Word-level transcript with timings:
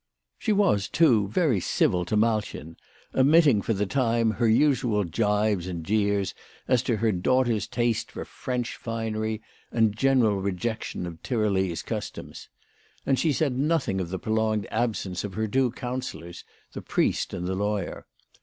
She 0.39 0.51
was, 0.51 0.87
too, 0.89 1.27
very 1.27 1.59
civil 1.59 2.05
to 2.05 2.17
Malchen, 2.17 2.75
omitting 3.13 3.61
for 3.61 3.73
the 3.73 3.85
time 3.85 4.31
her 4.31 4.49
usual 4.49 5.03
gibes 5.03 5.67
and 5.67 5.83
jeers 5.83 6.33
as 6.67 6.81
to 6.81 6.97
her 6.97 7.11
daughter's 7.11 7.67
taste 7.67 8.11
for 8.11 8.21
WHY 8.21 8.23
FRAU 8.23 8.25
FROHMANN 8.53 8.57
RAISED 8.63 8.71
HER 8.71 8.71
PRICES. 8.71 9.43
45 9.69 9.69
French, 9.69 9.69
finery 9.71 9.85
and 9.87 9.95
general 9.95 10.41
rejection 10.41 11.05
of 11.05 11.21
Tyrolese 11.21 11.83
cus 11.85 12.09
toms. 12.09 12.49
And 13.05 13.19
she 13.19 13.31
said 13.31 13.59
nothing 13.59 14.01
of 14.01 14.09
the 14.09 14.17
prolonged 14.17 14.65
absence 14.71 15.23
of 15.23 15.35
her 15.35 15.47
two 15.47 15.69
counsellors, 15.69 16.43
the 16.73 16.81
priest 16.81 17.31
and 17.35 17.45
the 17.45 17.53
lawyer. 17.53 18.07